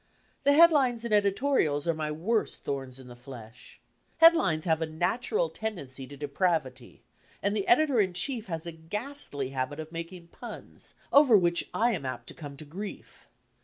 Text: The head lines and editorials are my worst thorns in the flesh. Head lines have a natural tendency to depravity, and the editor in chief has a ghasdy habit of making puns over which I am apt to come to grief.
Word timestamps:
The 0.45 0.53
head 0.53 0.71
lines 0.71 1.05
and 1.05 1.13
editorials 1.13 1.87
are 1.87 1.93
my 1.93 2.09
worst 2.11 2.63
thorns 2.63 2.99
in 2.99 3.07
the 3.07 3.15
flesh. 3.15 3.79
Head 4.17 4.35
lines 4.35 4.65
have 4.65 4.81
a 4.81 4.87
natural 4.87 5.47
tendency 5.51 6.07
to 6.07 6.17
depravity, 6.17 7.03
and 7.43 7.55
the 7.55 7.67
editor 7.67 8.01
in 8.01 8.13
chief 8.13 8.47
has 8.47 8.65
a 8.65 8.71
ghasdy 8.71 9.51
habit 9.51 9.79
of 9.79 9.91
making 9.91 10.29
puns 10.29 10.95
over 11.13 11.37
which 11.37 11.69
I 11.71 11.91
am 11.91 12.03
apt 12.07 12.25
to 12.29 12.33
come 12.33 12.57
to 12.57 12.65
grief. 12.65 13.29